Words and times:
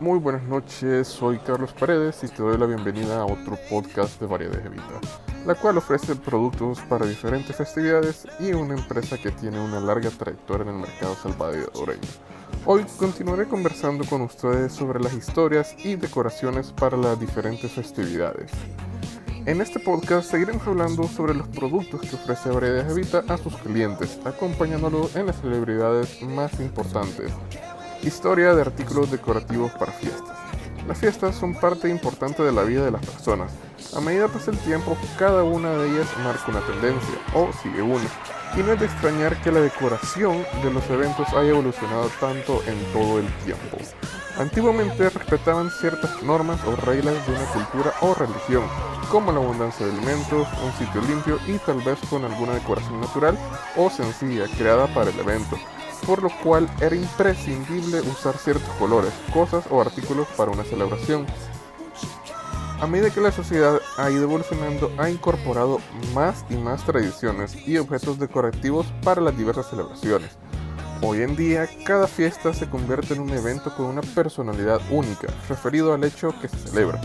Muy 0.00 0.20
buenas 0.20 0.44
noches, 0.44 1.08
soy 1.08 1.38
Carlos 1.38 1.72
Paredes 1.72 2.22
y 2.22 2.28
te 2.28 2.40
doy 2.40 2.56
la 2.56 2.66
bienvenida 2.66 3.20
a 3.20 3.24
otro 3.24 3.58
podcast 3.68 4.20
de 4.20 4.28
Variedades 4.28 4.64
Evita, 4.64 5.00
la 5.44 5.56
cual 5.56 5.78
ofrece 5.78 6.14
productos 6.14 6.78
para 6.82 7.04
diferentes 7.04 7.56
festividades 7.56 8.24
y 8.38 8.52
una 8.52 8.74
empresa 8.74 9.18
que 9.18 9.32
tiene 9.32 9.58
una 9.58 9.80
larga 9.80 10.10
trayectoria 10.10 10.70
en 10.70 10.76
el 10.76 10.82
mercado 10.82 11.16
salvadoreño. 11.16 12.08
Hoy 12.64 12.86
continuaré 12.96 13.48
conversando 13.48 14.04
con 14.04 14.20
ustedes 14.20 14.72
sobre 14.72 15.00
las 15.00 15.14
historias 15.14 15.74
y 15.84 15.96
decoraciones 15.96 16.70
para 16.70 16.96
las 16.96 17.18
diferentes 17.18 17.72
festividades. 17.72 18.52
En 19.46 19.60
este 19.60 19.80
podcast 19.80 20.30
seguiremos 20.30 20.64
hablando 20.68 21.08
sobre 21.08 21.34
los 21.34 21.48
productos 21.48 22.02
que 22.02 22.14
ofrece 22.14 22.50
Variedades 22.50 22.92
Evita 22.92 23.24
a 23.26 23.36
sus 23.36 23.56
clientes, 23.56 24.20
acompañándolo 24.24 25.10
en 25.16 25.26
las 25.26 25.40
celebridades 25.40 26.22
más 26.22 26.60
importantes 26.60 27.32
Historia 28.02 28.54
de 28.54 28.62
artículos 28.62 29.10
decorativos 29.10 29.72
para 29.72 29.90
fiestas. 29.90 30.36
Las 30.86 30.98
fiestas 30.98 31.34
son 31.34 31.52
parte 31.54 31.88
importante 31.88 32.44
de 32.44 32.52
la 32.52 32.62
vida 32.62 32.84
de 32.84 32.92
las 32.92 33.04
personas. 33.04 33.50
A 33.94 34.00
medida 34.00 34.28
que 34.28 34.34
pasa 34.34 34.52
el 34.52 34.58
tiempo, 34.58 34.96
cada 35.18 35.42
una 35.42 35.72
de 35.72 35.90
ellas 35.90 36.06
marca 36.22 36.44
una 36.48 36.60
tendencia 36.60 37.18
o 37.34 37.50
sigue 37.60 37.82
una. 37.82 38.08
Y 38.56 38.60
no 38.60 38.72
es 38.72 38.80
de 38.80 38.86
extrañar 38.86 39.36
que 39.42 39.50
la 39.50 39.60
decoración 39.60 40.44
de 40.62 40.70
los 40.72 40.88
eventos 40.90 41.28
haya 41.30 41.50
evolucionado 41.50 42.08
tanto 42.20 42.62
en 42.66 42.78
todo 42.92 43.18
el 43.18 43.26
tiempo. 43.44 43.78
Antiguamente 44.38 45.10
respetaban 45.10 45.68
ciertas 45.68 46.22
normas 46.22 46.60
o 46.64 46.76
reglas 46.76 47.26
de 47.26 47.32
una 47.32 47.44
cultura 47.46 47.92
o 48.00 48.14
religión, 48.14 48.62
como 49.10 49.32
la 49.32 49.38
abundancia 49.38 49.84
de 49.84 49.92
alimentos, 49.92 50.46
un 50.64 50.72
sitio 50.78 51.02
limpio 51.02 51.38
y 51.48 51.58
tal 51.58 51.82
vez 51.82 51.98
con 52.08 52.24
alguna 52.24 52.54
decoración 52.54 53.00
natural 53.00 53.36
o 53.76 53.90
sencilla 53.90 54.44
creada 54.56 54.86
para 54.94 55.10
el 55.10 55.18
evento 55.18 55.58
por 56.06 56.22
lo 56.22 56.30
cual 56.42 56.68
era 56.80 56.96
imprescindible 56.96 58.00
usar 58.00 58.36
ciertos 58.36 58.68
colores, 58.78 59.12
cosas 59.32 59.64
o 59.70 59.80
artículos 59.80 60.26
para 60.36 60.50
una 60.50 60.64
celebración. 60.64 61.26
A 62.80 62.86
medida 62.86 63.10
que 63.10 63.20
la 63.20 63.32
sociedad 63.32 63.80
ha 63.96 64.10
ido 64.10 64.22
evolucionando, 64.22 64.92
ha 64.98 65.10
incorporado 65.10 65.80
más 66.14 66.44
y 66.48 66.54
más 66.54 66.84
tradiciones 66.84 67.56
y 67.66 67.76
objetos 67.76 68.18
decorativos 68.20 68.86
para 69.02 69.20
las 69.20 69.36
diversas 69.36 69.68
celebraciones. 69.68 70.30
Hoy 71.02 71.22
en 71.22 71.36
día, 71.36 71.68
cada 71.84 72.06
fiesta 72.06 72.52
se 72.54 72.68
convierte 72.68 73.14
en 73.14 73.20
un 73.20 73.30
evento 73.30 73.74
con 73.76 73.86
una 73.86 74.00
personalidad 74.00 74.80
única, 74.90 75.28
referido 75.48 75.92
al 75.92 76.04
hecho 76.04 76.34
que 76.40 76.48
se 76.48 76.56
celebra. 76.56 77.00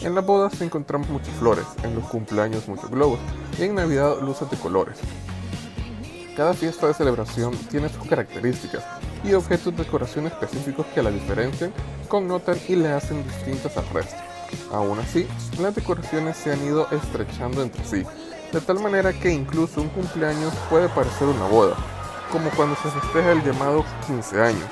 En 0.00 0.14
las 0.14 0.24
bodas 0.24 0.60
encontramos 0.60 1.08
muchas 1.08 1.34
flores, 1.34 1.64
en 1.82 1.94
los 1.94 2.04
cumpleaños 2.04 2.68
muchos 2.68 2.90
globos 2.90 3.18
y 3.58 3.64
en 3.64 3.74
Navidad 3.74 4.20
luces 4.22 4.50
de 4.50 4.56
colores. 4.56 4.98
Cada 6.38 6.54
fiesta 6.54 6.86
de 6.86 6.94
celebración 6.94 7.52
tiene 7.68 7.88
sus 7.88 8.06
características 8.06 8.84
y 9.24 9.32
objetos 9.32 9.76
de 9.76 9.82
decoración 9.82 10.28
específicos 10.28 10.86
que 10.94 11.02
la 11.02 11.10
diferencian, 11.10 11.72
connotan 12.06 12.56
y 12.68 12.76
le 12.76 12.92
hacen 12.92 13.24
distintas 13.24 13.76
al 13.76 13.88
resto. 13.88 14.14
Aún 14.70 15.00
así, 15.00 15.26
las 15.60 15.74
decoraciones 15.74 16.36
se 16.36 16.52
han 16.52 16.64
ido 16.64 16.86
estrechando 16.92 17.60
entre 17.60 17.84
sí, 17.84 18.04
de 18.52 18.60
tal 18.60 18.78
manera 18.78 19.12
que 19.12 19.32
incluso 19.32 19.82
un 19.82 19.88
cumpleaños 19.88 20.54
puede 20.70 20.88
parecer 20.88 21.26
una 21.26 21.48
boda, 21.48 21.74
como 22.30 22.50
cuando 22.50 22.76
se 22.76 22.88
festeja 22.88 23.32
el 23.32 23.42
llamado 23.42 23.84
15 24.06 24.40
años. 24.40 24.70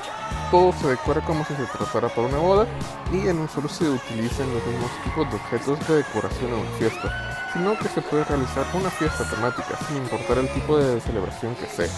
Todo 0.52 0.72
se 0.72 0.86
decora 0.86 1.20
como 1.22 1.44
si 1.46 1.54
se 1.56 1.64
tratara 1.64 2.08
para 2.08 2.28
una 2.28 2.38
boda 2.38 2.66
y 3.12 3.26
en 3.26 3.40
un 3.40 3.48
solo 3.48 3.68
se 3.68 3.90
utilizan 3.90 4.54
los 4.54 4.64
mismos 4.64 4.90
tipos 5.02 5.28
de 5.28 5.34
objetos 5.34 5.88
de 5.88 5.96
decoración 5.96 6.52
en 6.52 6.60
una 6.60 6.70
fiesta, 6.78 7.35
sino 7.56 7.78
que 7.78 7.88
se 7.88 8.02
puede 8.02 8.24
realizar 8.24 8.64
una 8.74 8.90
fiesta 8.90 9.24
temática 9.28 9.78
sin 9.88 9.96
importar 9.96 10.38
el 10.38 10.48
tipo 10.52 10.76
de 10.76 11.00
celebración 11.00 11.54
que 11.54 11.66
sea. 11.66 11.88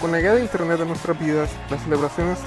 Con 0.00 0.12
la 0.12 0.18
llegada 0.18 0.36
de 0.36 0.42
Internet 0.42 0.80
a 0.80 0.84
nuestras 0.84 1.18
vidas, 1.18 1.50
las 1.68 1.82
celebraciones 1.82 2.38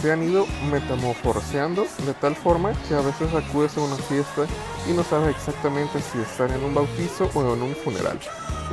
se 0.00 0.12
han 0.12 0.22
ido 0.22 0.46
metamorfoseando 0.70 1.86
de 2.06 2.14
tal 2.14 2.34
forma 2.34 2.72
que 2.88 2.94
a 2.94 3.00
veces 3.00 3.32
acudes 3.34 3.76
a 3.76 3.82
una 3.82 3.96
fiesta 3.96 4.46
y 4.88 4.92
no 4.92 5.02
sabes 5.04 5.36
exactamente 5.36 6.00
si 6.00 6.20
están 6.20 6.50
en 6.52 6.64
un 6.64 6.74
bautizo 6.74 7.30
o 7.34 7.54
en 7.54 7.62
un 7.62 7.74
funeral. 7.76 8.18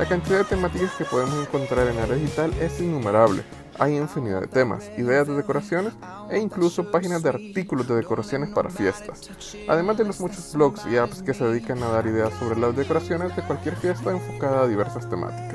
La 0.02 0.08
cantidad 0.08 0.38
de 0.38 0.44
temáticas 0.44 0.90
que 0.98 1.04
podemos 1.04 1.46
encontrar 1.46 1.86
en 1.86 1.96
área 1.96 2.16
digital 2.16 2.52
es 2.60 2.80
innumerable, 2.80 3.44
hay 3.78 3.96
infinidad 3.96 4.40
de 4.40 4.48
temas, 4.48 4.90
ideas 4.98 5.28
de 5.28 5.34
decoraciones 5.36 5.92
e 6.28 6.40
incluso 6.40 6.90
páginas 6.90 7.22
de 7.22 7.28
artículos 7.28 7.86
de 7.86 7.94
decoraciones 7.94 8.50
para 8.50 8.68
fiestas, 8.68 9.30
además 9.68 9.98
de 9.98 10.04
los 10.04 10.18
muchos 10.18 10.54
blogs 10.54 10.84
y 10.86 10.96
apps 10.96 11.22
que 11.22 11.32
se 11.32 11.44
dedican 11.44 11.80
a 11.84 11.90
dar 11.90 12.04
ideas 12.08 12.34
sobre 12.40 12.58
las 12.58 12.74
decoraciones 12.74 13.36
de 13.36 13.42
cualquier 13.42 13.76
fiesta 13.76 14.10
enfocada 14.10 14.62
a 14.62 14.66
diversas 14.66 15.08
temáticas. 15.08 15.54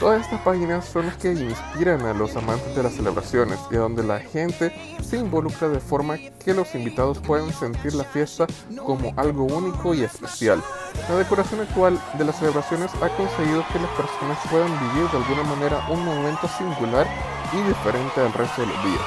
Todas 0.00 0.22
estas 0.22 0.40
páginas 0.40 0.84
son 0.84 1.06
las 1.06 1.16
que 1.16 1.32
inspiran 1.32 2.02
a 2.02 2.12
los 2.12 2.34
amantes 2.34 2.74
de 2.74 2.82
las 2.82 2.94
celebraciones 2.94 3.60
y 3.70 3.76
donde 3.76 4.02
la 4.02 4.18
gente 4.18 4.72
se 5.02 5.18
involucra 5.18 5.68
de 5.68 5.78
forma 5.78 6.18
que 6.44 6.52
los 6.52 6.74
invitados 6.74 7.18
puedan 7.18 7.52
sentir 7.52 7.94
la 7.94 8.04
fiesta 8.04 8.46
como 8.84 9.14
algo 9.16 9.44
único 9.44 9.94
y 9.94 10.02
especial. 10.02 10.60
La 11.08 11.16
decoración 11.16 11.60
actual 11.60 11.98
de 12.18 12.24
las 12.24 12.36
celebraciones 12.38 12.90
ha 12.96 13.08
conseguido 13.16 13.64
que 13.72 13.78
las 13.78 13.90
personas 13.90 14.38
puedan 14.50 14.72
vivir 14.80 15.08
de 15.10 15.16
alguna 15.16 15.42
manera 15.44 15.86
un 15.88 16.04
momento 16.04 16.48
singular 16.58 17.06
y 17.52 17.68
diferente 17.68 18.20
al 18.20 18.32
resto 18.32 18.62
de 18.62 18.66
los 18.66 18.84
días. 18.84 19.02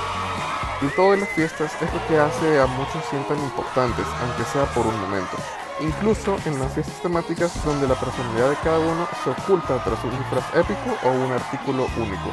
Y 0.81 0.95
todas 0.95 1.19
las 1.19 1.29
fiestas 1.29 1.71
es 1.81 1.93
lo 1.93 2.07
que 2.07 2.17
hace 2.17 2.59
a 2.61 2.65
muchos 2.65 3.03
sientan 3.09 3.37
importantes, 3.39 4.05
aunque 4.21 4.43
sea 4.45 4.65
por 4.73 4.87
un 4.87 4.99
momento 5.01 5.35
incluso 5.79 6.37
en 6.45 6.59
las 6.59 6.73
fiestas 6.73 7.01
temáticas 7.01 7.65
donde 7.65 7.87
la 7.87 7.95
personalidad 7.95 8.49
de 8.49 8.55
cada 8.63 8.79
uno 8.79 9.07
se 9.23 9.29
oculta 9.29 9.83
tras 9.83 10.03
un 10.03 10.11
disfraz 10.11 10.45
épico 10.55 10.97
o 11.03 11.11
un 11.11 11.31
artículo 11.31 11.87
único. 11.97 12.31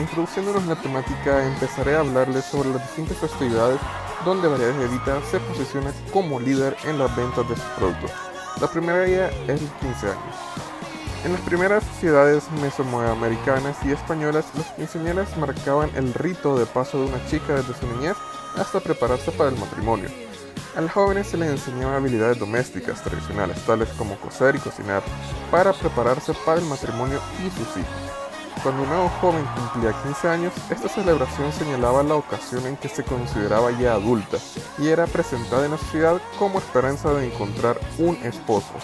Introduciéndonos 0.00 0.62
en 0.62 0.68
la 0.68 0.76
temática, 0.76 1.46
empezaré 1.46 1.96
a 1.96 2.00
hablarles 2.00 2.44
sobre 2.44 2.70
las 2.70 2.82
distintas 2.82 3.18
festividades 3.18 3.80
donde 4.24 4.48
Variedades 4.48 4.90
Evita 4.90 5.20
se 5.30 5.40
posiciona 5.40 5.92
como 6.12 6.40
líder 6.40 6.76
en 6.84 6.98
las 6.98 7.14
ventas 7.16 7.48
de 7.48 7.56
sus 7.56 7.64
productos. 7.78 8.10
La 8.60 8.68
primera 8.68 8.98
de 8.98 9.14
ellas 9.14 9.34
es 9.48 9.60
el 9.60 9.68
15 9.80 10.06
años. 10.06 10.36
En 11.24 11.32
las 11.32 11.40
primeras 11.42 11.84
sociedades 11.84 12.44
mesoamericanas 12.62 13.76
y 13.84 13.90
españolas, 13.90 14.46
los 14.56 14.66
quinceañeras 14.68 15.36
marcaban 15.36 15.90
el 15.96 16.14
rito 16.14 16.56
de 16.58 16.66
paso 16.66 16.98
de 16.98 17.06
una 17.06 17.26
chica 17.26 17.54
desde 17.54 17.74
su 17.74 17.86
niñez 17.86 18.16
hasta 18.56 18.80
prepararse 18.80 19.32
para 19.32 19.50
el 19.50 19.58
matrimonio. 19.58 20.25
A 20.76 20.82
los 20.82 20.92
jóvenes 20.92 21.28
se 21.28 21.38
les 21.38 21.48
enseñaban 21.48 21.94
habilidades 21.94 22.38
domésticas 22.38 23.02
tradicionales, 23.02 23.64
tales 23.64 23.88
como 23.96 24.14
coser 24.16 24.56
y 24.56 24.58
cocinar, 24.58 25.02
para 25.50 25.72
prepararse 25.72 26.34
para 26.44 26.60
el 26.60 26.66
matrimonio 26.66 27.18
y 27.38 27.48
sus 27.48 27.78
hijos. 27.78 28.62
Cuando 28.62 28.82
un 28.82 28.88
nuevo 28.90 29.08
joven 29.22 29.42
cumplía 29.54 29.94
15 30.02 30.28
años, 30.28 30.52
esta 30.68 30.90
celebración 30.90 31.50
señalaba 31.54 32.02
la 32.02 32.16
ocasión 32.16 32.66
en 32.66 32.76
que 32.76 32.90
se 32.90 33.04
consideraba 33.04 33.70
ya 33.70 33.94
adulta 33.94 34.36
y 34.78 34.88
era 34.88 35.06
presentada 35.06 35.64
en 35.64 35.70
la 35.70 35.78
sociedad 35.78 36.20
como 36.38 36.58
esperanza 36.58 37.10
de 37.14 37.32
encontrar 37.32 37.80
un 37.96 38.16
esposo. 38.16 38.74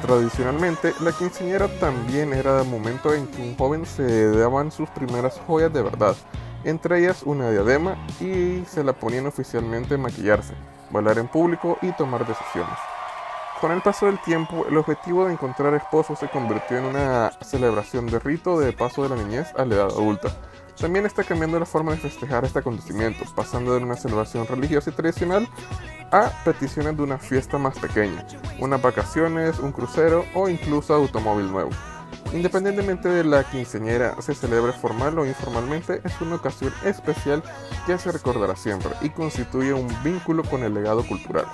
Tradicionalmente, 0.00 0.94
la 1.00 1.12
quinceañera 1.12 1.68
también 1.78 2.32
era 2.32 2.62
el 2.62 2.68
momento 2.68 3.12
en 3.12 3.26
que 3.26 3.42
un 3.42 3.54
joven 3.54 3.84
se 3.84 4.30
daban 4.30 4.72
sus 4.72 4.88
primeras 4.88 5.38
joyas 5.46 5.74
de 5.74 5.82
verdad, 5.82 6.16
entre 6.64 7.00
ellas 7.00 7.22
una 7.22 7.50
diadema 7.50 7.98
y 8.18 8.64
se 8.64 8.82
la 8.82 8.94
ponían 8.94 9.26
oficialmente 9.26 9.96
en 9.96 10.00
maquillarse 10.00 10.54
bailar 10.90 11.18
en 11.18 11.28
público 11.28 11.78
y 11.82 11.92
tomar 11.92 12.26
decisiones. 12.26 12.78
Con 13.60 13.72
el 13.72 13.82
paso 13.82 14.06
del 14.06 14.20
tiempo, 14.20 14.66
el 14.68 14.76
objetivo 14.76 15.24
de 15.24 15.32
encontrar 15.32 15.74
esposos 15.74 16.18
se 16.20 16.28
convirtió 16.28 16.78
en 16.78 16.84
una 16.84 17.32
celebración 17.40 18.06
de 18.06 18.20
rito 18.20 18.60
de 18.60 18.72
paso 18.72 19.02
de 19.02 19.08
la 19.08 19.16
niñez 19.16 19.52
a 19.56 19.64
la 19.64 19.74
edad 19.74 19.86
adulta. 19.86 20.28
También 20.78 21.06
está 21.06 21.24
cambiando 21.24 21.58
la 21.58 21.66
forma 21.66 21.90
de 21.90 21.98
festejar 21.98 22.44
este 22.44 22.60
acontecimiento, 22.60 23.24
pasando 23.34 23.74
de 23.74 23.82
una 23.82 23.96
celebración 23.96 24.46
religiosa 24.46 24.90
y 24.90 24.92
tradicional 24.92 25.48
a 26.12 26.30
peticiones 26.44 26.96
de 26.96 27.02
una 27.02 27.18
fiesta 27.18 27.58
más 27.58 27.76
pequeña, 27.78 28.24
unas 28.60 28.80
vacaciones, 28.80 29.58
un 29.58 29.72
crucero 29.72 30.24
o 30.34 30.48
incluso 30.48 30.94
automóvil 30.94 31.50
nuevo. 31.50 31.70
Independientemente 32.32 33.08
de 33.08 33.24
la 33.24 33.42
quinceañera 33.44 34.14
se 34.20 34.34
celebre 34.34 34.72
formal 34.72 35.18
o 35.18 35.26
informalmente, 35.26 36.02
es 36.04 36.20
una 36.20 36.36
ocasión 36.36 36.72
especial 36.84 37.42
que 37.86 37.96
se 37.98 38.12
recordará 38.12 38.54
siempre 38.54 38.90
y 39.00 39.10
constituye 39.10 39.72
un 39.72 39.88
vínculo 40.02 40.42
con 40.44 40.62
el 40.62 40.74
legado 40.74 41.06
cultural. 41.06 41.46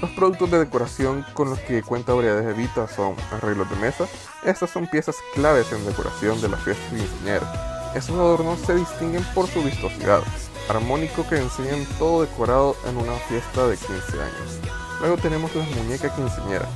Los 0.00 0.10
productos 0.12 0.50
de 0.50 0.58
decoración 0.58 1.24
con 1.34 1.50
los 1.50 1.60
que 1.60 1.82
cuenta 1.82 2.14
Variedades 2.14 2.46
Evita 2.46 2.88
son 2.88 3.14
arreglos 3.30 3.70
de 3.70 3.76
mesa. 3.76 4.06
Estas 4.44 4.70
son 4.70 4.88
piezas 4.88 5.16
claves 5.34 5.70
en 5.72 5.84
decoración 5.86 6.40
de 6.40 6.48
la 6.48 6.56
fiesta 6.56 6.82
quinceañera. 6.90 7.92
Estos 7.94 8.16
adornos 8.16 8.58
se 8.60 8.74
distinguen 8.74 9.24
por 9.34 9.46
su 9.48 9.62
vistosidad, 9.62 10.22
armónico 10.68 11.24
que 11.28 11.38
enseñan 11.38 11.86
todo 11.98 12.22
decorado 12.22 12.76
en 12.88 12.96
una 12.96 13.12
fiesta 13.28 13.66
de 13.66 13.76
15 13.76 13.92
años. 14.20 14.58
Luego 15.00 15.16
tenemos 15.18 15.54
las 15.54 15.70
muñecas 15.70 16.12
quinceañeras. 16.12 16.68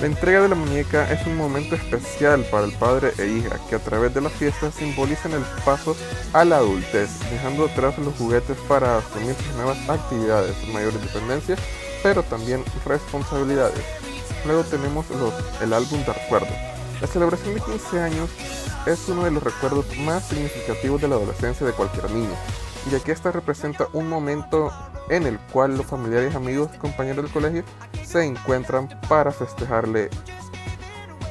La 0.00 0.06
entrega 0.06 0.42
de 0.42 0.48
la 0.48 0.54
muñeca 0.54 1.10
es 1.10 1.26
un 1.26 1.36
momento 1.36 1.74
especial 1.74 2.44
para 2.52 2.66
el 2.66 2.72
padre 2.72 3.12
e 3.18 3.26
hija 3.26 3.58
que 3.68 3.74
a 3.74 3.80
través 3.80 4.14
de 4.14 4.20
la 4.20 4.30
fiesta 4.30 4.70
simbolizan 4.70 5.32
el 5.32 5.42
paso 5.64 5.96
a 6.32 6.44
la 6.44 6.58
adultez, 6.58 7.10
dejando 7.32 7.64
atrás 7.64 7.98
los 7.98 8.14
juguetes 8.14 8.56
para 8.68 8.98
asumir 8.98 9.34
sus 9.34 9.56
nuevas 9.56 9.76
actividades, 9.88 10.54
mayor 10.72 10.92
independencia, 10.92 11.56
pero 12.00 12.22
también 12.22 12.62
responsabilidades. 12.86 13.84
Luego 14.46 14.62
tenemos 14.62 15.04
el 15.60 15.72
álbum 15.72 15.98
de 16.04 16.12
recuerdo. 16.12 16.54
La 17.00 17.08
celebración 17.08 17.54
de 17.54 17.60
15 17.60 18.00
años 18.00 18.30
es 18.86 19.08
uno 19.08 19.24
de 19.24 19.32
los 19.32 19.42
recuerdos 19.42 19.84
más 19.98 20.28
significativos 20.28 21.00
de 21.00 21.08
la 21.08 21.16
adolescencia 21.16 21.66
de 21.66 21.72
cualquier 21.72 22.08
niño. 22.12 22.36
Ya 22.90 23.00
que 23.00 23.12
esta 23.12 23.32
representa 23.32 23.86
un 23.92 24.08
momento 24.08 24.72
en 25.10 25.26
el 25.26 25.38
cual 25.52 25.76
los 25.76 25.86
familiares, 25.86 26.34
amigos 26.34 26.70
compañeros 26.78 27.24
del 27.24 27.32
colegio 27.32 27.64
se 28.04 28.24
encuentran 28.24 28.88
para 29.08 29.32
festejarle. 29.32 30.10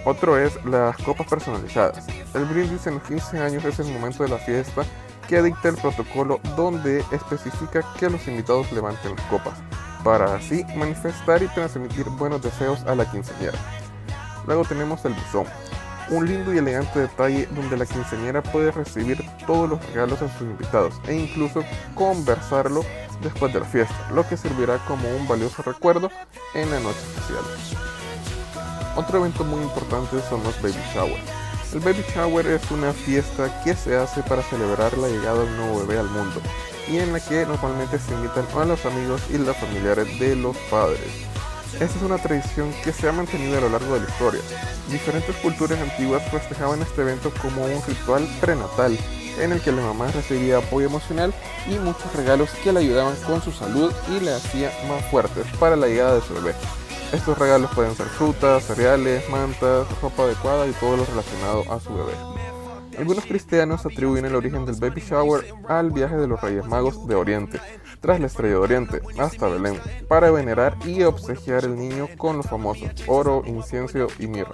Otro 0.05 0.37
es 0.37 0.63
las 0.65 0.95
copas 0.97 1.27
personalizadas. 1.27 2.07
El 2.33 2.45
brindis 2.45 2.87
en 2.87 2.95
los 2.95 3.03
15 3.03 3.39
años 3.39 3.65
es 3.65 3.79
el 3.79 3.91
momento 3.91 4.23
de 4.23 4.29
la 4.29 4.37
fiesta 4.37 4.83
que 5.27 5.41
dicta 5.41 5.69
el 5.69 5.75
protocolo 5.75 6.39
donde 6.55 7.03
especifica 7.11 7.83
que 7.99 8.09
los 8.09 8.25
invitados 8.27 8.71
levanten 8.71 9.15
las 9.15 9.25
copas, 9.25 9.59
para 10.03 10.35
así 10.35 10.63
manifestar 10.75 11.43
y 11.43 11.47
transmitir 11.49 12.05
buenos 12.11 12.41
deseos 12.41 12.83
a 12.85 12.95
la 12.95 13.09
quinceañera. 13.11 13.57
Luego 14.45 14.63
tenemos 14.63 15.03
el 15.03 15.13
buzón, 15.13 15.45
un 16.09 16.25
lindo 16.25 16.53
y 16.53 16.57
elegante 16.57 16.99
detalle 16.99 17.47
donde 17.51 17.77
la 17.77 17.85
quinceañera 17.85 18.41
puede 18.41 18.71
recibir 18.71 19.23
todos 19.45 19.69
los 19.69 19.85
regalos 19.87 20.21
a 20.21 20.31
sus 20.37 20.41
invitados 20.41 20.95
e 21.07 21.15
incluso 21.15 21.63
conversarlo 21.95 22.83
después 23.21 23.53
de 23.53 23.59
la 23.59 23.65
fiesta, 23.65 23.95
lo 24.13 24.27
que 24.27 24.37
servirá 24.37 24.77
como 24.87 25.09
un 25.09 25.27
valioso 25.27 25.61
recuerdo 25.63 26.09
en 26.53 26.69
la 26.69 26.79
noche 26.79 26.99
especial. 26.99 27.43
Otro 28.95 29.19
evento 29.19 29.43
muy 29.43 29.61
importante 29.61 30.17
son 30.29 30.43
los 30.43 30.59
baby 30.61 30.81
showers. 30.93 31.21
El 31.73 31.79
baby 31.81 32.03
shower 32.15 32.47
es 32.47 32.71
una 32.71 32.93
fiesta 32.93 33.61
que 33.63 33.75
se 33.75 33.97
hace 33.97 34.23
para 34.23 34.41
celebrar 34.41 34.97
la 34.97 35.09
llegada 35.09 35.39
de 35.39 35.45
un 35.45 35.57
nuevo 35.57 35.79
bebé 35.79 35.99
al 35.99 36.09
mundo 36.09 36.41
y 36.89 36.97
en 36.97 37.11
la 37.11 37.19
que 37.19 37.45
normalmente 37.45 37.99
se 37.99 38.13
invitan 38.13 38.45
a 38.57 38.65
los 38.65 38.85
amigos 38.85 39.21
y 39.29 39.37
los 39.37 39.55
familiares 39.57 40.19
de 40.19 40.35
los 40.35 40.55
padres. 40.71 40.99
Esta 41.73 41.85
es 41.85 42.01
una 42.01 42.17
tradición 42.17 42.73
que 42.83 42.91
se 42.91 43.07
ha 43.07 43.11
mantenido 43.11 43.57
a 43.57 43.61
lo 43.61 43.69
largo 43.69 43.93
de 43.93 44.01
la 44.01 44.09
historia. 44.09 44.41
Diferentes 44.89 45.35
culturas 45.37 45.79
antiguas 45.79 46.23
festejaban 46.31 46.81
este 46.81 47.01
evento 47.01 47.31
como 47.41 47.65
un 47.65 47.83
ritual 47.85 48.27
prenatal, 48.41 48.97
en 49.39 49.51
el 49.51 49.61
que 49.61 49.71
la 49.71 49.83
mamá 49.83 50.11
recibía 50.11 50.57
apoyo 50.57 50.87
emocional 50.87 51.33
y 51.67 51.77
muchos 51.77 52.11
regalos 52.15 52.49
que 52.63 52.73
le 52.73 52.79
ayudaban 52.79 53.15
con 53.27 53.41
su 53.41 53.51
salud 53.51 53.91
y 54.09 54.19
le 54.23 54.33
hacían 54.33 54.71
más 54.87 55.05
fuertes 55.11 55.45
para 55.59 55.75
la 55.75 55.87
llegada 55.87 56.15
de 56.15 56.21
su 56.21 56.33
bebé. 56.33 56.55
Estos 57.13 57.37
regalos 57.37 57.69
pueden 57.73 57.95
ser 57.95 58.07
frutas, 58.07 58.63
cereales, 58.63 59.29
mantas, 59.29 59.87
ropa 60.01 60.23
adecuada 60.23 60.67
y 60.67 60.71
todo 60.73 60.97
lo 60.97 61.05
relacionado 61.05 61.63
a 61.71 61.79
su 61.79 61.93
bebé. 61.93 62.36
Algunos 62.97 63.25
cristianos 63.25 63.85
atribuyen 63.85 64.25
el 64.25 64.35
origen 64.35 64.65
del 64.65 64.75
baby 64.75 65.01
shower 65.01 65.45
al 65.67 65.91
viaje 65.91 66.17
de 66.17 66.27
los 66.27 66.41
Reyes 66.41 66.65
Magos 66.65 67.07
de 67.07 67.13
Oriente, 67.13 67.59
tras 68.01 68.19
la 68.19 68.25
estrella 68.25 68.55
de 68.55 68.59
Oriente, 68.59 69.01
hasta 69.19 69.47
Belén, 69.47 69.79
para 70.07 70.31
venerar 70.31 70.75
y 70.83 71.03
obsequiar 71.03 71.65
el 71.65 71.75
niño 71.75 72.07
con 72.17 72.37
los 72.37 72.47
famosos 72.47 72.89
oro, 73.05 73.43
incienso 73.45 74.07
y 74.17 74.25
mirra. 74.25 74.53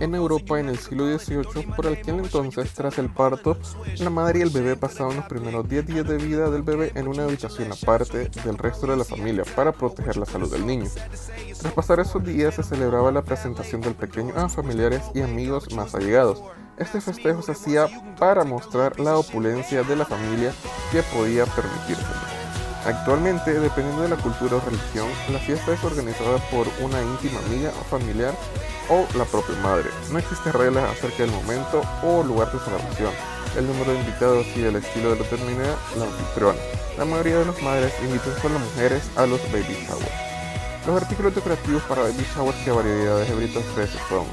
En 0.00 0.14
Europa, 0.14 0.58
en 0.58 0.70
el 0.70 0.78
siglo 0.78 1.06
XVIII, 1.18 1.66
por 1.76 1.86
aquel 1.86 2.20
entonces, 2.20 2.72
tras 2.72 2.98
el 2.98 3.10
parto, 3.10 3.58
la 3.98 4.08
madre 4.08 4.38
y 4.38 4.42
el 4.42 4.50
bebé 4.50 4.76
pasaban 4.76 5.16
los 5.16 5.26
primeros 5.26 5.68
10 5.68 5.86
días 5.86 6.08
de 6.08 6.16
vida 6.16 6.48
del 6.48 6.62
bebé 6.62 6.92
en 6.94 7.08
una 7.08 7.24
habitación 7.24 7.70
aparte 7.72 8.30
del 8.42 8.56
resto 8.56 8.86
de 8.86 8.96
la 8.96 9.04
familia 9.04 9.44
para 9.54 9.72
proteger 9.72 10.16
la 10.16 10.26
salud 10.26 10.50
del 10.50 10.66
niño. 10.66 10.88
Tras 11.60 11.72
pasar 11.74 12.00
esos 12.00 12.24
días, 12.24 12.54
se 12.54 12.62
celebraba 12.62 13.12
la 13.12 13.22
presentación 13.22 13.82
del 13.82 13.94
pequeño 13.94 14.32
a 14.34 14.48
familiares 14.48 15.02
y 15.14 15.20
amigos 15.20 15.74
más 15.74 15.94
allegados 15.94 16.42
este 16.78 17.00
festejo 17.00 17.42
se 17.42 17.52
hacía 17.52 17.88
para 18.18 18.44
mostrar 18.44 18.98
la 18.98 19.16
opulencia 19.16 19.82
de 19.82 19.96
la 19.96 20.04
familia 20.04 20.52
que 20.90 21.02
podía 21.02 21.46
permitirse. 21.46 22.04
Actualmente, 22.84 23.58
dependiendo 23.58 24.02
de 24.02 24.10
la 24.10 24.16
cultura 24.16 24.56
o 24.56 24.60
religión, 24.60 25.08
la 25.32 25.38
fiesta 25.38 25.72
es 25.72 25.82
organizada 25.82 26.36
por 26.50 26.66
una 26.80 27.00
íntima 27.00 27.38
amiga 27.46 27.70
o 27.80 27.84
familiar 27.84 28.34
o 28.90 29.06
la 29.16 29.24
propia 29.24 29.56
madre. 29.62 29.88
No 30.10 30.18
existen 30.18 30.52
reglas 30.52 30.90
acerca 30.90 31.22
del 31.22 31.32
momento 31.32 31.82
o 32.02 32.22
lugar 32.22 32.52
de 32.52 32.58
celebración. 32.58 33.12
El 33.56 33.66
número 33.66 33.92
de 33.92 34.00
invitados 34.00 34.46
y 34.56 34.64
el 34.64 34.76
estilo 34.76 35.10
de 35.10 35.16
lo 35.16 35.22
determina 35.24 35.76
la 35.96 36.04
anfitriona. 36.04 36.58
La 36.98 37.04
mayoría 37.04 37.38
de 37.38 37.46
las 37.46 37.62
madres 37.62 37.94
invitan 38.02 38.36
solo 38.42 38.58
mujeres 38.58 39.10
a 39.16 39.26
los 39.26 39.40
baby 39.50 39.78
showers. 39.86 40.33
Los 40.86 41.02
artículos 41.02 41.34
decorativos 41.34 41.82
para 41.84 42.02
baby 42.02 42.26
showers 42.34 42.58
que 42.58 42.70
variedades 42.70 43.26
de 43.28 43.34
britas 43.34 43.64
ofrece 43.64 43.98
son 44.06 44.26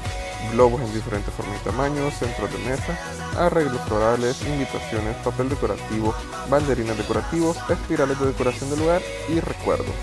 globos 0.52 0.82
en 0.82 0.92
diferentes 0.92 1.32
formas 1.32 1.58
y 1.58 1.64
tamaños, 1.64 2.12
centros 2.12 2.52
de 2.52 2.58
mesa, 2.58 2.98
arreglos 3.38 3.80
florales, 3.82 4.46
invitaciones, 4.46 5.16
papel 5.24 5.48
decorativo, 5.48 6.14
banderines 6.50 6.98
decorativos, 6.98 7.56
espirales 7.70 8.20
de 8.20 8.26
decoración 8.26 8.68
del 8.68 8.80
lugar 8.80 9.00
y 9.30 9.40
recuerdos. 9.40 9.94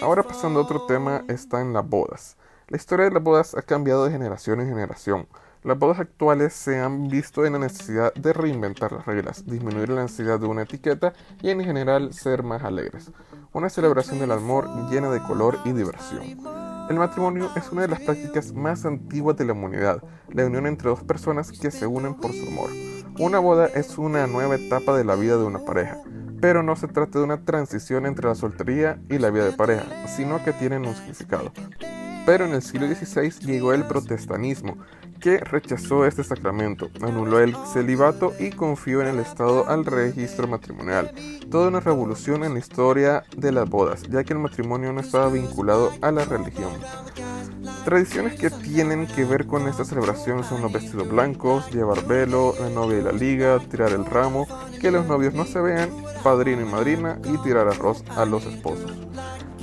Ahora 0.00 0.22
pasando 0.22 0.60
a 0.60 0.62
otro 0.62 0.86
tema 0.86 1.24
están 1.26 1.72
las 1.72 1.88
bodas. 1.88 2.36
La 2.68 2.76
historia 2.76 3.06
de 3.06 3.10
las 3.10 3.22
bodas 3.22 3.56
ha 3.56 3.62
cambiado 3.62 4.04
de 4.04 4.12
generación 4.12 4.60
en 4.60 4.68
generación. 4.68 5.26
Las 5.64 5.78
bodas 5.78 5.98
actuales 5.98 6.52
se 6.52 6.78
han 6.78 7.08
visto 7.08 7.46
en 7.46 7.54
la 7.54 7.58
necesidad 7.58 8.12
de 8.12 8.34
reinventar 8.34 8.92
las 8.92 9.06
reglas, 9.06 9.46
disminuir 9.46 9.88
la 9.88 10.02
necesidad 10.02 10.38
de 10.38 10.44
una 10.44 10.64
etiqueta 10.64 11.14
y 11.40 11.48
en 11.48 11.64
general 11.64 12.12
ser 12.12 12.42
más 12.42 12.62
alegres. 12.64 13.10
Una 13.54 13.70
celebración 13.70 14.18
del 14.18 14.32
amor 14.32 14.68
llena 14.90 15.08
de 15.08 15.22
color 15.22 15.58
y 15.64 15.72
diversión. 15.72 16.22
El 16.90 16.96
matrimonio 16.96 17.48
es 17.56 17.72
una 17.72 17.80
de 17.80 17.88
las 17.88 18.00
prácticas 18.00 18.52
más 18.52 18.84
antiguas 18.84 19.38
de 19.38 19.46
la 19.46 19.54
humanidad, 19.54 20.02
la 20.28 20.44
unión 20.44 20.66
entre 20.66 20.90
dos 20.90 21.02
personas 21.02 21.50
que 21.50 21.70
se 21.70 21.86
unen 21.86 22.12
por 22.12 22.34
su 22.34 22.46
amor. 22.46 22.68
Una 23.18 23.38
boda 23.38 23.64
es 23.68 23.96
una 23.96 24.26
nueva 24.26 24.56
etapa 24.56 24.94
de 24.94 25.04
la 25.04 25.14
vida 25.14 25.38
de 25.38 25.44
una 25.44 25.60
pareja, 25.60 25.96
pero 26.42 26.62
no 26.62 26.76
se 26.76 26.88
trata 26.88 27.20
de 27.20 27.24
una 27.24 27.42
transición 27.42 28.04
entre 28.04 28.28
la 28.28 28.34
soltería 28.34 29.00
y 29.08 29.16
la 29.16 29.30
vida 29.30 29.46
de 29.46 29.52
pareja, 29.52 29.86
sino 30.08 30.44
que 30.44 30.52
tienen 30.52 30.84
un 30.84 30.94
significado. 30.94 31.54
Pero 32.26 32.46
en 32.46 32.54
el 32.54 32.62
siglo 32.62 32.86
XVI 32.86 33.30
llegó 33.46 33.72
el 33.72 33.84
protestanismo, 33.84 34.78
que 35.20 35.38
rechazó 35.38 36.04
este 36.04 36.22
sacramento, 36.22 36.90
anuló 37.00 37.40
el 37.40 37.56
celibato 37.72 38.32
y 38.38 38.50
confió 38.50 39.00
en 39.00 39.08
el 39.08 39.18
Estado 39.20 39.68
al 39.68 39.86
registro 39.86 40.46
matrimonial. 40.46 41.12
Toda 41.50 41.68
una 41.68 41.80
revolución 41.80 42.44
en 42.44 42.54
la 42.54 42.58
historia 42.58 43.24
de 43.36 43.52
las 43.52 43.68
bodas, 43.68 44.02
ya 44.02 44.22
que 44.24 44.32
el 44.32 44.38
matrimonio 44.38 44.92
no 44.92 45.00
estaba 45.00 45.28
vinculado 45.28 45.92
a 46.02 46.10
la 46.10 46.24
religión. 46.24 46.72
Tradiciones 47.84 48.38
que 48.38 48.50
tienen 48.50 49.06
que 49.06 49.24
ver 49.24 49.46
con 49.46 49.68
esta 49.68 49.84
celebración 49.84 50.44
son 50.44 50.62
los 50.62 50.72
vestidos 50.72 51.08
blancos, 51.08 51.70
llevar 51.70 52.06
velo, 52.06 52.54
la 52.60 52.68
novia 52.68 52.98
y 52.98 53.02
la 53.02 53.12
liga, 53.12 53.58
tirar 53.58 53.92
el 53.92 54.04
ramo, 54.04 54.46
que 54.80 54.90
los 54.90 55.06
novios 55.06 55.34
no 55.34 55.44
se 55.44 55.60
vean, 55.60 55.90
padrino 56.22 56.62
y 56.62 56.66
madrina 56.66 57.18
y 57.24 57.36
tirar 57.38 57.68
arroz 57.68 58.04
a 58.16 58.24
los 58.24 58.44
esposos. 58.46 58.90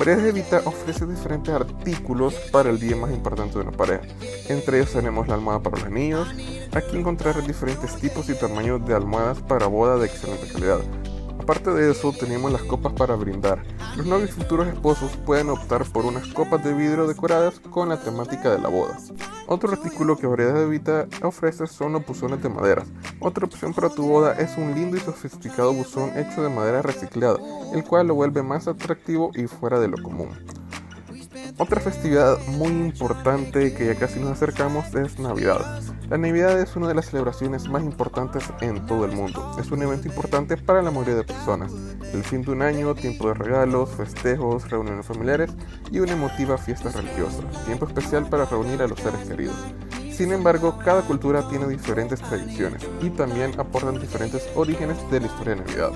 Variedades 0.02 0.34
de 0.34 0.42
Vita 0.42 0.62
ofrece 0.66 1.06
diferentes 1.06 1.54
artículos 1.54 2.34
para 2.52 2.72
el 2.72 2.80
día 2.80 2.96
más 2.96 3.12
importante 3.12 3.54
de 3.54 3.66
una 3.66 3.72
pareja. 3.72 4.02
Entre 4.50 4.80
ellos 4.80 4.94
tenemos 4.94 5.28
la 5.28 5.36
almohada 5.36 5.62
para 5.62 5.78
los 5.78 5.92
niños. 5.92 6.28
Aquí 6.74 6.98
encontrarás 6.98 7.46
diferentes 7.46 7.96
tipos 7.98 8.28
y 8.28 8.34
tamaños 8.34 8.84
de 8.84 8.96
almohadas 8.96 9.44
para 9.44 9.68
boda 9.68 9.98
de 9.98 10.08
excelente 10.08 10.48
calidad. 10.52 10.80
Aparte 11.40 11.70
de 11.70 11.92
eso, 11.92 12.12
tenemos 12.20 12.52
las 12.52 12.64
copas 12.64 12.94
para 12.94 13.16
brindar. 13.16 13.62
Los 13.96 14.08
novios 14.08 14.32
y 14.32 14.34
futuros 14.34 14.70
esposos 14.70 15.12
pueden 15.24 15.52
optar 15.52 15.86
por 15.86 16.04
unas 16.08 16.26
copas 16.30 16.64
de 16.64 16.74
vidrio 16.74 17.06
decoradas 17.06 17.60
con 17.60 17.90
la 17.90 18.02
temática 18.02 18.50
de 18.50 18.58
la 18.58 18.70
boda. 18.70 18.98
Otro 19.48 19.72
artículo 19.72 20.18
que 20.18 20.28
Variedad 20.28 20.54
de 20.54 20.68
Vita 20.68 21.08
ofrece 21.24 21.68
son 21.68 21.94
los 21.94 22.06
buzones 22.06 22.42
de 22.42 22.50
madera. 22.50 22.84
Otra 23.20 23.46
opción 23.46 23.74
para 23.74 23.90
tu 23.90 24.08
boda 24.08 24.34
es 24.34 24.58
un 24.58 24.74
lindo 24.74 24.98
y 24.98 25.00
sofisticado 25.00 25.74
buzón 25.74 26.18
hecho 26.18 26.42
de 26.42 26.50
madera 26.50 26.82
reciclada, 26.82 27.38
el 27.74 27.84
cual 27.84 28.08
lo 28.08 28.16
vuelve 28.16 28.44
más 28.44 28.68
atractivo 28.68 29.32
y 29.36 29.48
fuera 29.48 29.80
de 29.80 29.90
lo 29.90 30.02
común. 30.02 30.30
Otra 31.62 31.80
festividad 31.80 32.40
muy 32.48 32.70
importante 32.70 33.76
que 33.76 33.86
ya 33.86 33.94
casi 33.94 34.20
nos 34.20 34.32
acercamos 34.32 34.96
es 34.96 35.20
Navidad. 35.20 35.80
La 36.10 36.18
Navidad 36.18 36.60
es 36.60 36.76
una 36.76 36.88
de 36.88 36.96
las 36.96 37.06
celebraciones 37.06 37.70
más 37.70 37.84
importantes 37.84 38.46
en 38.62 38.84
todo 38.88 39.06
el 39.06 39.12
mundo. 39.12 39.56
Es 39.60 39.70
un 39.70 39.84
evento 39.84 40.08
importante 40.08 40.58
para 40.58 40.82
la 40.82 40.90
mayoría 40.90 41.18
de 41.18 41.24
personas. 41.24 41.72
El 42.14 42.24
fin 42.24 42.42
de 42.42 42.50
un 42.50 42.64
año, 42.64 42.96
tiempo 42.96 43.28
de 43.28 43.36
regalos, 43.36 43.92
festejos, 43.92 44.72
reuniones 44.72 45.06
familiares 45.06 45.52
y 45.92 46.00
una 46.00 46.14
emotiva 46.14 46.58
fiesta 46.58 46.90
religiosa. 46.90 47.44
Tiempo 47.68 47.86
especial 47.86 48.28
para 48.28 48.46
reunir 48.46 48.82
a 48.82 48.88
los 48.88 49.00
seres 49.00 49.24
queridos. 49.30 49.56
Sin 50.12 50.32
embargo, 50.32 50.80
cada 50.84 51.04
cultura 51.04 51.48
tiene 51.48 51.68
diferentes 51.68 52.22
tradiciones 52.22 52.82
y 53.04 53.12
también 53.12 53.54
aportan 53.60 54.02
diferentes 54.02 54.50
orígenes 54.56 54.98
de 55.12 55.20
la 55.20 55.28
historia 55.28 55.54
de 55.54 55.62
Navidad. 55.62 55.92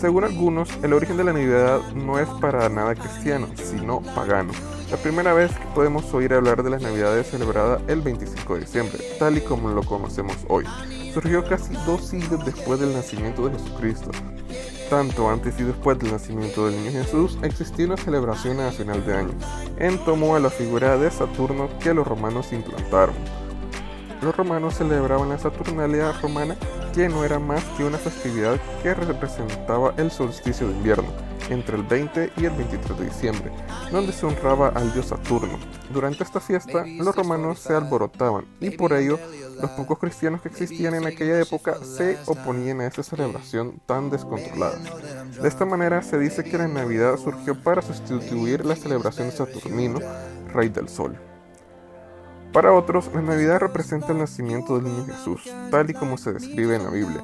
Según 0.00 0.24
algunos, 0.24 0.70
el 0.82 0.94
origen 0.94 1.18
de 1.18 1.24
la 1.24 1.34
Navidad 1.34 1.80
no 1.94 2.18
es 2.18 2.26
para 2.40 2.70
nada 2.70 2.94
cristiano, 2.94 3.46
sino 3.54 4.00
pagano. 4.00 4.50
La 4.90 4.96
primera 4.96 5.34
vez 5.34 5.52
que 5.52 5.66
podemos 5.74 6.14
oír 6.14 6.32
hablar 6.32 6.62
de 6.62 6.70
las 6.70 6.80
Navidades 6.80 7.26
celebrada 7.26 7.82
el 7.86 8.00
25 8.00 8.54
de 8.54 8.60
diciembre, 8.60 8.98
tal 9.18 9.36
y 9.36 9.42
como 9.42 9.68
lo 9.68 9.82
conocemos 9.82 10.38
hoy. 10.48 10.64
Surgió 11.12 11.44
casi 11.44 11.74
dos 11.84 12.06
siglos 12.06 12.42
después 12.46 12.80
del 12.80 12.94
nacimiento 12.94 13.46
de 13.46 13.58
Jesucristo. 13.58 14.10
Tanto 14.88 15.28
antes 15.28 15.60
y 15.60 15.64
después 15.64 15.98
del 15.98 16.12
nacimiento 16.12 16.66
del 16.66 16.82
niño 16.82 16.92
Jesús 16.92 17.36
existía 17.42 17.84
una 17.84 17.98
celebración 17.98 18.58
a 18.60 18.72
final 18.72 19.04
de 19.04 19.14
año, 19.14 19.34
en 19.76 19.98
tomo 20.06 20.34
a 20.34 20.40
la 20.40 20.48
figura 20.48 20.96
de 20.96 21.10
Saturno 21.10 21.68
que 21.78 21.92
los 21.92 22.06
romanos 22.06 22.54
implantaron. 22.54 23.16
Los 24.22 24.34
romanos 24.34 24.76
celebraban 24.76 25.28
la 25.28 25.38
Saturnalia 25.38 26.12
romana 26.12 26.56
que 26.94 27.08
no 27.08 27.24
era 27.24 27.38
más 27.38 27.62
que 27.76 27.84
una 27.84 27.98
festividad 27.98 28.58
que 28.82 28.94
representaba 28.94 29.94
el 29.96 30.10
solsticio 30.10 30.68
de 30.68 30.74
invierno, 30.74 31.08
entre 31.48 31.76
el 31.76 31.82
20 31.82 32.32
y 32.36 32.44
el 32.44 32.52
23 32.52 32.98
de 32.98 33.04
diciembre, 33.04 33.50
donde 33.90 34.12
se 34.12 34.26
honraba 34.26 34.68
al 34.68 34.92
dios 34.92 35.06
Saturno. 35.06 35.58
Durante 35.92 36.24
esta 36.24 36.40
fiesta, 36.40 36.84
los 36.86 37.14
romanos 37.14 37.58
se 37.58 37.74
alborotaban 37.74 38.46
y 38.60 38.70
por 38.70 38.92
ello 38.92 39.18
los 39.60 39.70
pocos 39.72 39.98
cristianos 39.98 40.40
que 40.40 40.48
existían 40.48 40.94
en 40.94 41.06
aquella 41.06 41.40
época 41.40 41.76
se 41.84 42.18
oponían 42.26 42.80
a 42.80 42.86
esa 42.86 43.02
celebración 43.02 43.80
tan 43.86 44.10
descontrolada. 44.10 44.78
De 45.40 45.48
esta 45.48 45.64
manera 45.64 46.02
se 46.02 46.18
dice 46.18 46.44
que 46.44 46.58
la 46.58 46.68
Navidad 46.68 47.16
surgió 47.18 47.60
para 47.62 47.82
sustituir 47.82 48.64
la 48.64 48.76
celebración 48.76 49.28
de 49.28 49.36
Saturnino, 49.36 50.00
rey 50.52 50.68
del 50.68 50.88
sol. 50.88 51.16
Para 52.52 52.72
otros, 52.72 53.08
la 53.14 53.22
Navidad 53.22 53.60
representa 53.60 54.10
el 54.10 54.18
nacimiento 54.18 54.74
del 54.74 54.84
niño 54.84 55.06
Jesús, 55.06 55.42
tal 55.70 55.88
y 55.88 55.94
como 55.94 56.18
se 56.18 56.32
describe 56.32 56.74
en 56.74 56.84
la 56.84 56.90
Biblia. 56.90 57.22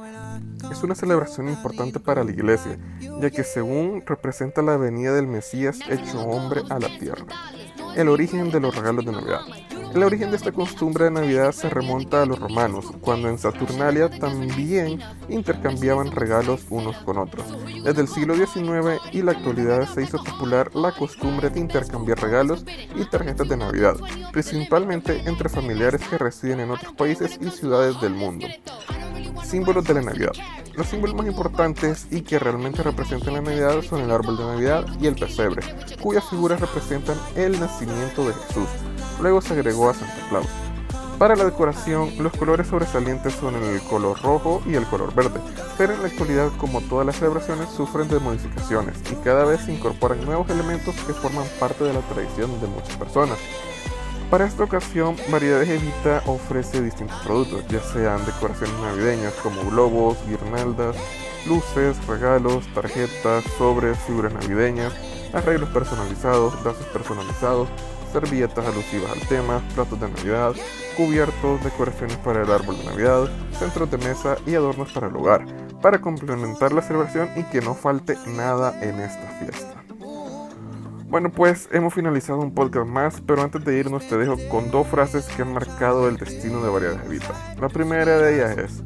Es 0.71 0.85
una 0.85 0.95
celebración 0.95 1.49
importante 1.49 1.99
para 1.99 2.23
la 2.23 2.31
iglesia, 2.31 2.79
ya 3.21 3.31
que 3.31 3.43
según 3.43 4.05
representa 4.07 4.63
la 4.63 4.77
venida 4.77 5.15
del 5.15 5.27
Mesías 5.27 5.81
hecho 5.89 6.21
hombre 6.21 6.63
a 6.71 6.79
la 6.79 6.97
tierra, 6.99 7.27
el 7.97 8.09
origen 8.09 8.53
de 8.53 8.61
los 8.61 8.75
regalos 8.75 9.05
de 9.05 9.13
Navidad. 9.13 9.41
El 9.97 10.03
origen 10.03 10.31
de 10.31 10.37
esta 10.37 10.53
costumbre 10.53 11.07
de 11.07 11.11
Navidad 11.11 11.53
se 11.53 11.71
remonta 11.71 12.21
a 12.21 12.27
los 12.27 12.39
romanos, 12.39 12.85
cuando 13.01 13.31
en 13.31 13.39
Saturnalia 13.39 14.11
también 14.11 15.01
intercambiaban 15.31 16.11
regalos 16.11 16.67
unos 16.69 16.99
con 16.99 17.17
otros. 17.17 17.47
Desde 17.83 18.03
el 18.03 18.07
siglo 18.07 18.35
XIX 18.35 19.01
y 19.13 19.23
la 19.23 19.33
actualidad 19.33 19.89
se 19.89 20.03
hizo 20.03 20.23
popular 20.23 20.71
la 20.75 20.93
costumbre 20.93 21.49
de 21.49 21.61
intercambiar 21.61 22.21
regalos 22.21 22.67
y 22.95 23.07
tarjetas 23.07 23.49
de 23.49 23.57
Navidad, 23.57 23.97
principalmente 24.33 25.23
entre 25.25 25.49
familiares 25.49 26.03
que 26.11 26.19
residen 26.19 26.61
en 26.61 26.73
otros 26.73 26.93
países 26.93 27.39
y 27.41 27.49
ciudades 27.49 27.99
del 27.99 28.13
mundo. 28.13 28.47
Símbolos 29.45 29.85
de 29.85 29.95
la 29.95 30.03
Navidad. 30.03 30.33
Los 30.75 30.89
símbolos 30.89 31.17
más 31.17 31.27
importantes 31.27 32.07
y 32.11 32.23
que 32.23 32.39
realmente 32.39 32.83
representan 32.83 33.35
la 33.35 33.41
Navidad 33.41 33.83
son 33.83 34.01
el 34.01 34.11
árbol 34.11 34.37
de 34.37 34.45
Navidad 34.45 34.87
y 35.01 35.07
el 35.07 35.15
pesebre, 35.15 35.63
cuyas 36.01 36.29
figuras 36.29 36.61
representan 36.61 37.17
el 37.35 37.59
nacimiento 37.59 38.27
de 38.27 38.35
Jesús. 38.35 38.69
Luego 39.21 39.41
se 39.41 39.55
agregó 39.55 39.91
a 39.91 39.95
Santa 39.95 40.29
Claus. 40.29 40.47
Para 41.19 41.35
la 41.35 41.45
decoración, 41.45 42.13
los 42.19 42.33
colores 42.35 42.67
sobresalientes 42.67 43.33
son 43.33 43.55
el 43.55 43.81
color 43.83 44.21
rojo 44.21 44.63
y 44.67 44.75
el 44.75 44.85
color 44.85 45.15
verde, 45.15 45.41
pero 45.79 45.95
en 45.95 46.03
la 46.03 46.09
actualidad, 46.09 46.51
como 46.59 46.83
todas 46.83 47.07
las 47.07 47.17
celebraciones, 47.17 47.71
sufren 47.71 48.07
de 48.09 48.19
modificaciones 48.19 48.97
y 49.11 49.15
cada 49.25 49.47
vez 49.47 49.63
se 49.63 49.73
incorporan 49.73 50.23
nuevos 50.27 50.51
elementos 50.51 50.95
que 51.07 51.15
forman 51.15 51.47
parte 51.59 51.85
de 51.85 51.95
la 51.95 52.01
tradición 52.01 52.61
de 52.61 52.67
muchas 52.67 52.97
personas. 52.97 53.39
Para 54.31 54.45
esta 54.45 54.65
ocasión, 54.65 55.15
Variedades 55.31 55.69
Evita 55.69 56.21
ofrece 56.27 56.83
distintos 56.83 57.17
productos, 57.23 57.65
ya 57.69 57.81
sean 57.81 58.27
decoraciones 58.27 58.77
navideñas 58.81 59.33
como 59.35 59.63
globos, 59.71 60.19
guirnaldas, 60.27 60.97
luces, 61.47 61.97
regalos, 62.09 62.67
tarjetas, 62.75 63.45
sobres, 63.57 63.97
figuras 64.01 64.33
navideñas, 64.33 64.93
arreglos 65.33 65.71
personalizados, 65.71 66.61
brazos 66.65 66.87
personalizados, 66.87 67.69
servilletas 68.13 68.67
alusivas 68.67 69.13
al 69.13 69.29
tema, 69.29 69.63
platos 69.77 70.01
de 70.01 70.09
Navidad, 70.09 70.55
cubiertos, 70.97 71.63
decoraciones 71.63 72.17
para 72.17 72.43
el 72.43 72.51
árbol 72.51 72.79
de 72.79 72.85
Navidad, 72.85 73.29
centros 73.57 73.89
de 73.93 73.99
mesa 73.99 74.37
y 74.45 74.57
adornos 74.57 74.91
para 74.91 75.07
el 75.07 75.15
hogar, 75.15 75.47
para 75.81 76.01
complementar 76.01 76.73
la 76.73 76.83
celebración 76.83 77.31
y 77.37 77.45
que 77.45 77.61
no 77.61 77.75
falte 77.75 78.17
nada 78.27 78.77
en 78.83 78.99
esta 78.99 79.29
fiesta. 79.39 79.86
Bueno, 81.17 81.33
pues 81.33 81.71
hemos 81.73 81.95
finalizado 81.95 82.41
un 82.41 82.53
podcast 82.53 82.87
más, 82.87 83.23
pero 83.23 83.41
antes 83.41 83.65
de 83.65 83.79
irnos 83.79 84.07
te 84.07 84.19
dejo 84.19 84.37
con 84.51 84.71
dos 84.71 84.87
frases 84.87 85.25
que 85.29 85.41
han 85.41 85.55
marcado 85.55 86.11
el 86.11 86.19
destino 86.19 86.63
de 86.63 86.69
Variedades 86.69 87.07
Evita. 87.07 87.33
La 87.59 87.71
primera 87.71 88.19
de 88.19 88.35
ellas 88.35 88.59
es, 88.59 88.83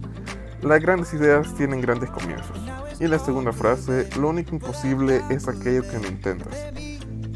las 0.63 0.81
grandes 0.81 1.13
ideas 1.13 1.53
tienen 1.57 1.81
grandes 1.81 2.09
comienzos. 2.11 2.57
Y 3.01 3.09
la 3.09 3.19
segunda 3.19 3.51
frase, 3.51 4.09
lo 4.17 4.29
único 4.29 4.55
imposible 4.55 5.23
es 5.29 5.49
aquello 5.49 5.83
que 5.83 5.99
no 5.99 6.07
intentas. 6.07 6.57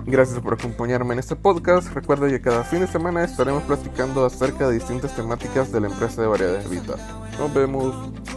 Gracias 0.06 0.38
por 0.38 0.54
acompañarme 0.54 1.14
en 1.14 1.18
este 1.18 1.34
podcast. 1.34 1.92
Recuerda 1.92 2.28
que 2.28 2.40
cada 2.40 2.62
fin 2.62 2.78
de 2.78 2.86
semana 2.86 3.24
estaremos 3.24 3.64
platicando 3.64 4.24
acerca 4.24 4.68
de 4.68 4.74
distintas 4.74 5.16
temáticas 5.16 5.72
de 5.72 5.80
la 5.80 5.88
empresa 5.88 6.22
de 6.22 6.28
Variedades 6.28 6.70
Vita. 6.70 6.94
Nos 7.36 7.52
vemos. 7.52 8.12